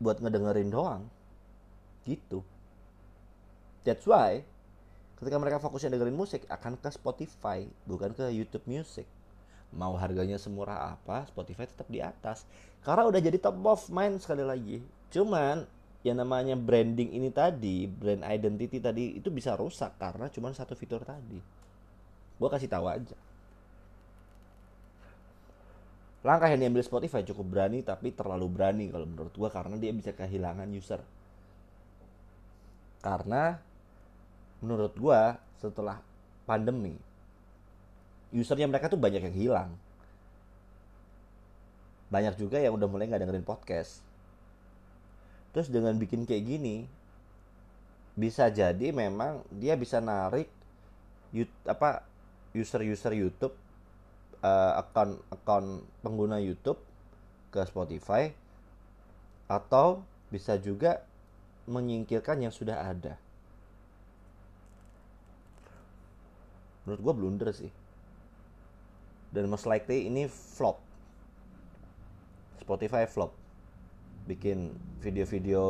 buat 0.00 0.18
ngedengerin 0.18 0.72
doang. 0.72 1.04
Gitu. 2.08 2.40
That's 3.84 4.04
why 4.08 4.44
ketika 5.20 5.36
mereka 5.36 5.60
fokusnya 5.60 5.92
dengerin 5.92 6.16
musik 6.16 6.48
akan 6.48 6.80
ke 6.80 6.88
Spotify, 6.88 7.68
bukan 7.84 8.16
ke 8.16 8.32
YouTube 8.32 8.64
Music. 8.64 9.04
Mau 9.70 9.94
harganya 9.94 10.40
semurah 10.40 10.96
apa, 10.96 11.28
Spotify 11.28 11.68
tetap 11.68 11.86
di 11.86 12.00
atas. 12.00 12.48
Karena 12.80 13.06
udah 13.06 13.20
jadi 13.20 13.36
top 13.36 13.60
of 13.68 13.86
mind 13.92 14.18
sekali 14.18 14.42
lagi. 14.42 14.80
Cuman 15.12 15.68
yang 16.00 16.16
namanya 16.16 16.56
branding 16.56 17.12
ini 17.12 17.28
tadi, 17.28 17.84
brand 17.84 18.24
identity 18.24 18.80
tadi 18.80 19.20
itu 19.20 19.28
bisa 19.28 19.52
rusak 19.52 20.00
karena 20.00 20.32
cuma 20.32 20.48
satu 20.56 20.72
fitur 20.72 21.04
tadi. 21.04 21.38
Gue 22.40 22.48
kasih 22.48 22.72
tahu 22.72 22.88
aja. 22.88 23.16
Langkah 26.20 26.52
yang 26.52 26.60
diambil 26.60 26.84
Spotify 26.84 27.24
cukup 27.24 27.46
berani 27.48 27.80
tapi 27.80 28.12
terlalu 28.12 28.46
berani 28.52 28.92
kalau 28.92 29.08
menurut 29.08 29.32
gue 29.32 29.48
karena 29.48 29.76
dia 29.80 29.92
bisa 29.94 30.12
kehilangan 30.12 30.68
user. 30.72 31.00
Karena 33.00 33.56
menurut 34.60 34.92
gue 34.92 35.20
setelah 35.60 36.00
pandemi 36.44 36.96
usernya 38.30 38.68
mereka 38.68 38.92
tuh 38.92 39.00
banyak 39.00 39.32
yang 39.32 39.36
hilang. 39.36 39.70
Banyak 42.12 42.36
juga 42.36 42.60
yang 42.60 42.76
udah 42.76 42.88
mulai 42.90 43.08
nggak 43.08 43.22
dengerin 43.24 43.46
podcast 43.48 44.10
terus 45.50 45.66
dengan 45.66 45.94
bikin 45.98 46.26
kayak 46.26 46.46
gini 46.46 46.86
bisa 48.14 48.50
jadi 48.50 48.94
memang 48.94 49.42
dia 49.50 49.74
bisa 49.74 49.98
narik 49.98 50.46
apa 51.66 52.02
user-user 52.54 53.14
YouTube 53.14 53.54
uh, 54.44 54.80
akun 54.80 55.20
akun 55.32 55.84
pengguna 56.04 56.40
YouTube 56.40 56.80
ke 57.50 57.60
Spotify 57.66 58.30
atau 59.50 60.04
bisa 60.30 60.54
juga 60.60 61.02
menyingkirkan 61.66 62.38
yang 62.42 62.54
sudah 62.54 62.86
ada. 62.86 63.18
Menurut 66.86 67.00
gue 67.02 67.14
blunder 67.14 67.50
sih. 67.50 67.72
Dan 69.30 69.46
most 69.46 69.66
likely 69.66 70.10
ini 70.10 70.26
flop. 70.26 70.82
Spotify 72.62 73.06
flop 73.06 73.34
bikin 74.26 74.70
video-video 75.02 75.62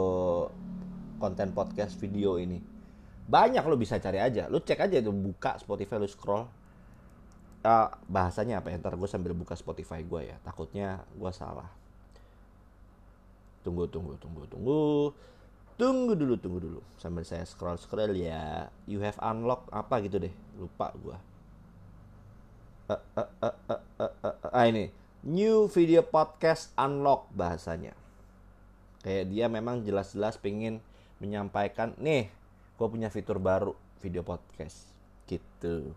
konten 1.16 1.52
podcast 1.56 1.96
video 1.96 2.36
ini 2.36 2.60
banyak 3.30 3.62
lo 3.62 3.78
bisa 3.78 3.96
cari 4.02 4.18
aja 4.18 4.50
lo 4.50 4.58
cek 4.58 4.90
aja 4.90 4.98
itu 4.98 5.14
buka 5.14 5.56
Spotify 5.56 5.96
lo 5.96 6.08
scroll 6.10 6.44
uh, 7.64 7.88
bahasanya 8.06 8.60
apa 8.60 8.70
ya? 8.72 8.80
Ntar 8.80 8.94
gue 8.96 9.08
sambil 9.10 9.32
buka 9.32 9.56
Spotify 9.56 10.04
gue 10.04 10.34
ya. 10.34 10.36
Takutnya 10.44 11.04
gue 11.16 11.32
salah. 11.34 11.68
Tunggu 13.64 13.88
tunggu 13.88 14.16
tunggu 14.20 14.44
tunggu. 14.48 15.12
Tunggu 15.80 16.12
dulu 16.12 16.34
tunggu 16.36 16.58
dulu. 16.60 16.80
Sambil 17.00 17.24
saya 17.24 17.44
scroll 17.48 17.80
scroll 17.80 18.16
ya. 18.16 18.68
You 18.84 19.00
have 19.00 19.16
unlock 19.20 19.68
apa 19.72 20.00
gitu 20.04 20.20
deh. 20.20 20.34
Lupa 20.60 20.92
gue 20.96 21.30
uh, 22.90 23.02
uh, 23.14 23.30
uh, 23.38 23.56
uh, 23.70 23.82
uh, 24.02 24.12
uh, 24.26 24.34
uh, 24.42 24.50
ah 24.50 24.66
ini. 24.66 24.90
New 25.22 25.68
video 25.70 26.02
podcast 26.02 26.72
unlock 26.74 27.30
bahasanya. 27.36 27.94
Kayak 29.04 29.24
dia 29.30 29.46
memang 29.46 29.84
jelas-jelas 29.84 30.40
pengen 30.40 30.82
menyampaikan 31.20 31.92
nih 32.00 32.32
gue 32.80 32.88
punya 32.88 33.12
fitur 33.12 33.38
baru 33.38 33.76
video 34.02 34.26
podcast. 34.26 34.90
Gitu 35.28 35.94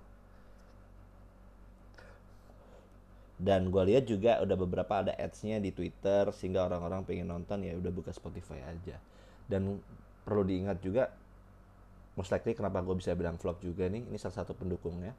dan 3.42 3.74
gue 3.74 3.84
lihat 3.90 4.06
juga 4.06 4.38
udah 4.46 4.58
beberapa 4.58 5.02
ada 5.02 5.14
ads-nya 5.18 5.58
di 5.58 5.74
Twitter 5.74 6.30
sehingga 6.32 6.70
orang-orang 6.70 7.02
pengen 7.04 7.34
nonton 7.34 7.66
ya 7.66 7.74
udah 7.74 7.92
buka 7.92 8.14
Spotify 8.14 8.62
aja. 8.62 9.02
Dan 9.50 9.82
perlu 10.24 10.46
diingat 10.46 10.80
juga 10.80 11.10
most 12.14 12.30
likely 12.30 12.54
kenapa 12.54 12.86
gue 12.86 12.94
bisa 12.94 13.18
bilang 13.18 13.42
vlog 13.42 13.58
juga 13.60 13.90
nih 13.90 14.06
ini 14.06 14.18
salah 14.22 14.46
satu 14.46 14.54
pendukungnya. 14.54 15.18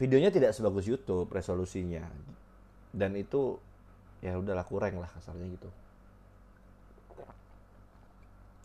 Videonya 0.00 0.32
tidak 0.32 0.56
sebagus 0.56 0.88
YouTube 0.88 1.28
resolusinya. 1.28 2.04
Dan 2.96 3.12
itu 3.16 3.60
ya 4.24 4.32
udahlah 4.40 4.64
kurang 4.64 4.96
lah 4.96 5.08
kasarnya 5.12 5.46
gitu. 5.52 5.68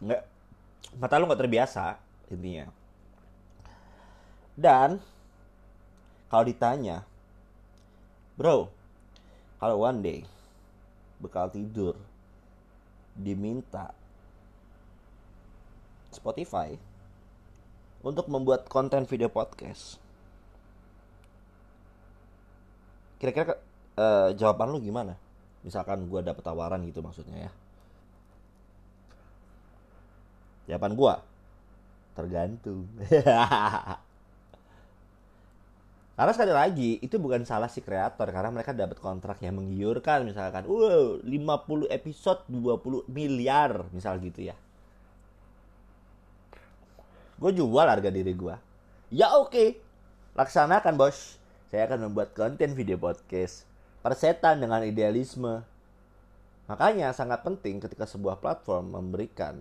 Nggak 0.08 0.24
mata 0.98 1.20
lu 1.20 1.28
nggak 1.28 1.42
terbiasa 1.46 2.00
intinya. 2.32 2.72
Dan 4.56 5.00
kalau 6.32 6.48
ditanya 6.48 7.11
bro 8.36 8.72
kalau 9.58 9.78
one 9.82 10.00
day 10.04 10.20
bekal 11.22 11.48
tidur 11.48 11.96
diminta 13.16 13.92
Spotify 16.12 16.76
untuk 18.02 18.28
membuat 18.28 18.68
konten 18.68 19.08
video 19.08 19.30
podcast 19.30 20.02
kira-kira 23.22 23.60
uh, 23.96 24.34
jawaban 24.34 24.74
lu 24.74 24.82
gimana 24.82 25.14
misalkan 25.62 26.10
gue 26.10 26.20
dapet 26.26 26.42
tawaran 26.42 26.82
gitu 26.90 27.06
maksudnya 27.06 27.50
ya 27.50 27.52
Jawaban 30.72 30.96
gua 30.96 31.20
tergantung. 32.16 32.88
karena 36.22 36.38
sekali 36.38 36.54
lagi 36.54 36.92
itu 37.02 37.18
bukan 37.18 37.42
salah 37.50 37.66
si 37.66 37.82
kreator 37.82 38.30
karena 38.30 38.54
mereka 38.54 38.78
dapat 38.78 39.02
kontrak 39.02 39.42
yang 39.42 39.58
menggiurkan 39.58 40.22
misalkan 40.22 40.70
wow 40.70 41.18
50 41.18 41.90
episode 41.90 42.46
20 42.46 43.10
miliar 43.10 43.90
misal 43.90 44.22
gitu 44.22 44.46
ya. 44.46 44.56
Gue 47.42 47.58
jual 47.58 47.90
harga 47.90 48.14
diri 48.14 48.38
gue 48.38 48.54
ya 49.10 49.34
oke. 49.34 49.82
Laksanakan 50.38 50.94
bos. 50.94 51.42
Saya 51.74 51.90
akan 51.90 52.14
membuat 52.14 52.38
konten 52.38 52.78
video 52.78 53.02
podcast 53.02 53.66
persetan 54.06 54.62
dengan 54.62 54.86
idealisme. 54.86 55.66
Makanya 56.70 57.18
sangat 57.18 57.42
penting 57.42 57.82
ketika 57.82 58.06
sebuah 58.06 58.38
platform 58.38 58.94
memberikan 58.94 59.58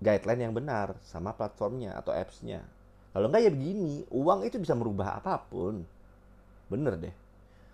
guideline 0.00 0.48
yang 0.48 0.56
benar 0.56 0.96
sama 1.04 1.36
platformnya 1.36 2.00
atau 2.00 2.16
appsnya 2.16 2.64
kalau 3.18 3.26
enggak 3.34 3.42
ya 3.42 3.50
begini. 3.50 4.06
Uang 4.14 4.46
itu 4.46 4.62
bisa 4.62 4.78
merubah 4.78 5.18
apa 5.18 5.42
pun. 5.42 5.82
Bener 6.70 6.94
deh. 6.94 7.14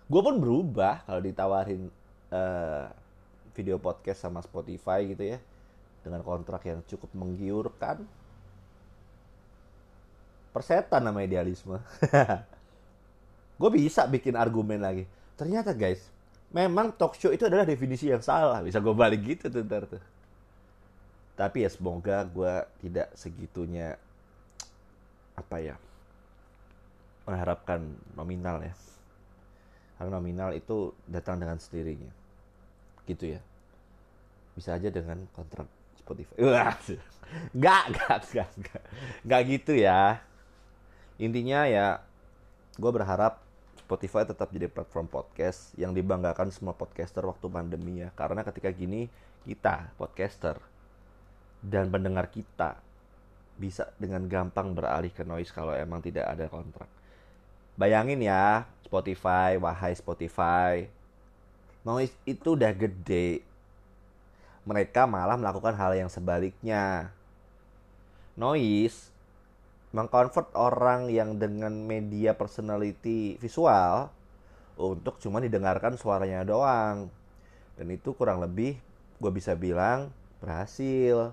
Gue 0.09 0.21
pun 0.25 0.41
berubah 0.41 1.05
kalau 1.05 1.21
ditawarin 1.21 1.93
uh, 2.33 2.89
video 3.53 3.77
podcast 3.77 4.25
sama 4.25 4.41
Spotify 4.41 5.05
gitu 5.05 5.37
ya. 5.37 5.39
Dengan 6.01 6.25
kontrak 6.25 6.65
yang 6.65 6.81
cukup 6.89 7.13
menggiurkan. 7.13 8.01
Persetan 10.49 11.05
nama 11.05 11.21
idealisme. 11.21 11.77
Gue 13.61 13.69
bisa 13.69 14.09
bikin 14.09 14.33
argumen 14.33 14.81
lagi. 14.81 15.05
Ternyata 15.37 15.77
guys 15.77 16.09
memang 16.49 16.89
talk 16.89 17.13
show 17.21 17.29
itu 17.29 17.45
adalah 17.45 17.69
definisi 17.69 18.09
yang 18.09 18.25
salah. 18.25 18.65
Bisa 18.65 18.81
gue 18.81 18.95
balik 18.97 19.21
gitu 19.21 19.53
tuh 19.53 19.61
ntar 19.61 19.85
tuh. 19.85 20.01
Tapi 21.37 21.67
ya 21.67 21.69
semoga 21.69 22.23
gue 22.25 22.53
tidak 22.81 23.13
segitunya 23.13 23.99
apa 25.35 25.55
ya 25.59 25.75
mengharapkan 27.25 27.81
nominal 28.13 28.61
ya. 28.61 28.73
Karena 29.95 30.19
nominal 30.19 30.51
itu 30.53 30.93
datang 31.07 31.41
dengan 31.41 31.57
sendirinya. 31.57 32.11
Gitu 33.07 33.35
ya. 33.35 33.41
Bisa 34.53 34.77
aja 34.77 34.87
dengan 34.91 35.25
kontrak 35.33 35.67
Spotify. 35.99 36.35
Nggak 37.57 37.83
nggak 37.89 38.17
nggak 38.29 38.49
nggak. 38.61 38.81
Nggak 39.25 39.41
gitu 39.49 39.73
ya. 39.73 40.21
Intinya 41.17 41.65
ya 41.65 42.05
gue 42.77 42.91
berharap 42.93 43.41
Spotify 43.81 44.27
tetap 44.29 44.53
jadi 44.53 44.69
platform 44.69 45.09
podcast 45.09 45.73
yang 45.73 45.93
dibanggakan 45.93 46.53
semua 46.53 46.77
podcaster 46.77 47.25
waktu 47.25 47.49
pandemi 47.49 48.05
ya. 48.05 48.13
Karena 48.13 48.45
ketika 48.45 48.69
gini 48.69 49.09
kita 49.41 49.89
podcaster 49.97 50.61
dan 51.65 51.89
pendengar 51.89 52.29
kita 52.29 52.77
bisa 53.55 53.87
dengan 53.95 54.27
gampang 54.27 54.75
beralih 54.75 55.11
ke 55.11 55.23
noise 55.23 55.51
kalau 55.51 55.71
emang 55.71 56.03
tidak 56.03 56.27
ada 56.27 56.51
kontrak 56.51 56.87
bayangin 57.75 58.23
ya 58.23 58.63
Spotify, 58.85 59.59
wahai 59.59 59.91
Spotify. 59.97 60.87
Noise 61.83 62.15
itu 62.23 62.55
udah 62.55 62.71
gede. 62.71 63.43
Mereka 64.65 65.05
malah 65.05 65.37
melakukan 65.37 65.75
hal 65.77 65.93
yang 65.93 66.09
sebaliknya. 66.09 67.13
Noise 68.37 69.13
mengconvert 69.95 70.51
orang 70.55 71.07
yang 71.07 71.39
dengan 71.39 71.71
media 71.71 72.35
personality 72.35 73.39
visual 73.39 74.11
untuk 74.75 75.19
cuma 75.21 75.39
didengarkan 75.39 75.95
suaranya 75.95 76.47
doang. 76.47 77.11
Dan 77.75 77.87
itu 77.91 78.15
kurang 78.15 78.41
lebih 78.41 78.79
gue 79.19 79.31
bisa 79.31 79.53
bilang 79.53 80.09
berhasil. 80.39 81.31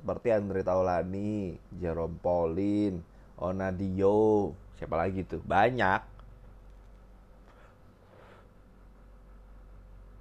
Seperti 0.00 0.32
Andre 0.32 0.64
Taulani, 0.64 1.60
Jerome 1.76 2.16
Pauline, 2.24 3.04
Onadio, 3.36 4.56
siapa 4.80 4.96
lagi 4.96 5.28
tuh? 5.28 5.44
Banyak. 5.44 6.00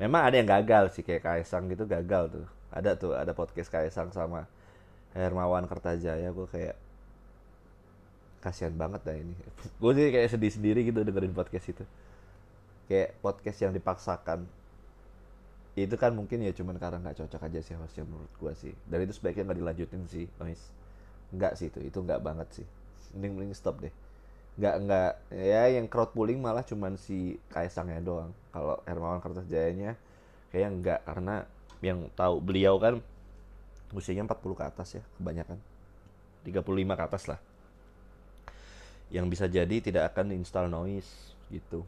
Memang 0.04 0.22
ada 0.28 0.36
yang 0.36 0.52
gagal 0.52 1.00
sih 1.00 1.04
kayak 1.08 1.24
Kaisang 1.24 1.72
gitu 1.72 1.88
gagal 1.88 2.28
tuh. 2.28 2.48
Ada 2.76 3.00
tuh 3.00 3.16
ada 3.16 3.32
podcast 3.32 3.72
Kaisang 3.72 4.12
sama 4.12 4.52
Hermawan 5.16 5.64
Kertajaya. 5.64 6.28
Gue 6.36 6.52
kayak 6.52 6.76
kasihan 8.44 8.76
banget 8.76 9.00
dah 9.08 9.16
ini. 9.16 9.32
Gue 9.80 9.92
sih 9.96 10.12
kayak 10.12 10.28
sedih 10.28 10.52
sendiri 10.52 10.84
gitu 10.84 11.08
dengerin 11.08 11.32
podcast 11.32 11.72
itu. 11.72 11.88
Kayak 12.92 13.16
podcast 13.24 13.64
yang 13.64 13.72
dipaksakan 13.72 14.44
itu 15.78 15.96
kan 15.96 16.12
mungkin 16.12 16.42
ya 16.42 16.52
cuman 16.56 16.82
karena 16.82 16.98
nggak 17.02 17.18
cocok 17.26 17.42
aja 17.46 17.60
sih 17.62 17.74
harusnya 17.78 18.04
menurut 18.06 18.34
gue 18.38 18.54
sih. 18.58 18.74
Dan 18.90 19.06
itu 19.06 19.14
sebaiknya 19.18 19.50
nggak 19.50 19.60
dilanjutin 19.60 20.04
sih 20.10 20.26
noise 20.42 20.66
nggak 21.30 21.54
sih 21.54 21.70
itu 21.70 21.80
itu 21.86 21.98
nggak 22.02 22.22
banget 22.22 22.48
sih. 22.62 22.68
Mending 23.14 23.34
mending 23.38 23.54
stop 23.54 23.78
deh. 23.82 23.94
Nggak 24.58 24.76
nggak 24.86 25.12
ya 25.34 25.64
yang 25.78 25.86
crowd 25.86 26.12
pooling 26.12 26.42
malah 26.42 26.66
cuman 26.66 26.98
si 26.98 27.38
Kaisangnya 27.54 28.02
doang. 28.02 28.34
Kalau 28.50 28.82
Hermawan 28.90 29.22
Kertajayanya 29.22 29.94
kayak 30.50 30.70
nggak 30.82 31.00
karena 31.06 31.46
yang 31.80 32.10
tahu 32.18 32.42
beliau 32.42 32.76
kan 32.82 33.00
usianya 33.94 34.26
40 34.26 34.60
ke 34.60 34.64
atas 34.66 34.90
ya 34.98 35.04
kebanyakan. 35.22 35.58
35 36.46 36.66
ke 36.98 37.04
atas 37.04 37.24
lah. 37.30 37.40
Yang 39.10 39.26
bisa 39.30 39.46
jadi 39.50 39.76
tidak 39.82 40.14
akan 40.14 40.34
install 40.34 40.70
noise 40.70 41.34
gitu 41.50 41.86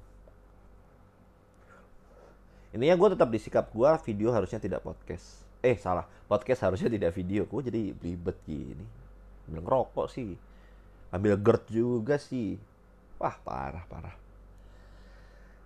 intinya 2.72 2.96
gue 2.96 3.10
tetap 3.16 3.30
disikap 3.32 3.66
gue 3.72 3.90
video 4.08 4.32
harusnya 4.32 4.60
tidak 4.60 4.84
podcast. 4.84 5.44
Eh 5.62 5.78
salah. 5.78 6.08
Podcast 6.26 6.66
harusnya 6.66 6.88
tidak 6.88 7.12
video. 7.14 7.46
Gue 7.46 7.62
jadi 7.68 7.92
ribet 7.92 8.38
gini. 8.48 8.86
Bilang 9.48 9.68
rokok 9.68 10.08
sih. 10.08 10.34
Ambil 11.12 11.36
GERD 11.38 11.64
juga 11.70 12.16
sih. 12.16 12.56
Wah 13.20 13.36
parah 13.44 13.86
parah. 13.86 14.16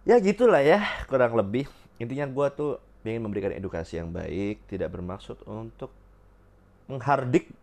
Ya 0.05 0.17
gitulah 0.19 0.61
ya 0.61 0.81
kurang 1.05 1.37
lebih. 1.37 1.69
Intinya 2.01 2.27
gue 2.27 2.47
tuh 2.53 2.71
ingin 3.05 3.21
memberikan 3.21 3.53
edukasi 3.53 4.01
yang 4.01 4.09
baik 4.09 4.65
tidak 4.65 4.89
bermaksud 4.89 5.37
untuk 5.45 5.93
menghardik 6.89 7.53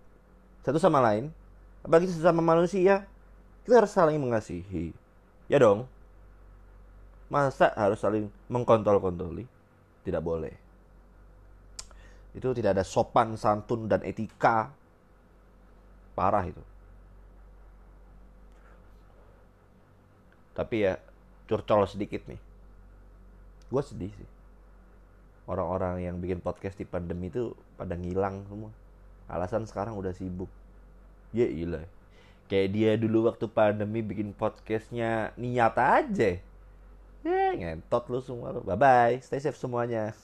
satu 0.62 0.78
sama 0.78 1.02
lain. 1.02 1.34
Apalagi 1.82 2.06
sesama 2.08 2.40
manusia. 2.40 3.10
Kita 3.62 3.78
harus 3.78 3.94
saling 3.94 4.18
mengasihi. 4.18 4.90
Ya 5.46 5.58
dong 5.62 5.86
masa 7.32 7.72
harus 7.72 7.96
saling 7.96 8.28
mengkontol-kontoli 8.52 9.48
tidak 10.04 10.20
boleh. 10.20 10.52
Itu 12.36 12.52
tidak 12.52 12.76
ada 12.76 12.84
sopan 12.84 13.40
santun 13.40 13.88
dan 13.88 14.04
etika. 14.04 14.68
Parah 16.12 16.44
itu. 16.44 16.60
Tapi 20.52 20.84
ya 20.84 21.00
curcol 21.48 21.88
sedikit 21.88 22.28
nih. 22.28 22.40
Gue 23.72 23.80
sedih 23.80 24.12
sih. 24.12 24.30
Orang-orang 25.48 26.04
yang 26.04 26.20
bikin 26.20 26.44
podcast 26.44 26.76
di 26.76 26.84
pandemi 26.84 27.32
itu 27.32 27.56
pada 27.80 27.96
ngilang 27.96 28.44
semua. 28.44 28.68
Alasan 29.32 29.64
sekarang 29.64 29.96
udah 29.96 30.12
sibuk. 30.12 30.52
Ya 31.32 31.48
iya 31.48 31.88
kayak 32.52 32.68
dia 32.76 32.92
dulu 33.00 33.32
waktu 33.32 33.48
pandemi 33.48 34.04
bikin 34.04 34.36
podcastnya 34.36 35.32
niat 35.40 35.72
aja 35.72 36.36
ya 37.22 37.54
ngentot 37.54 38.04
lu 38.10 38.18
semua 38.18 38.50
bye 38.66 38.76
bye 38.78 39.14
stay 39.22 39.38
safe 39.38 39.58
semuanya 39.58 40.14